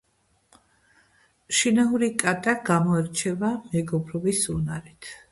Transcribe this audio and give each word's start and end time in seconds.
შინაურ 1.57 2.05
კატა 2.23 2.55
გამოირჩევა 2.69 3.51
მეგობრობის 3.75 4.41
უნარით. 4.55 5.11